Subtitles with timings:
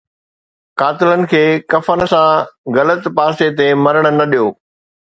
[0.81, 1.41] قاتلن کي
[1.75, 4.53] ڪفن سان غلط پاسي تي مرڻ نه ڏيو